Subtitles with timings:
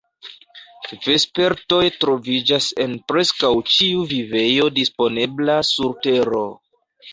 [1.07, 6.45] Vespertoj troviĝas en preskaŭ ĉiu vivejo disponebla sur Tero.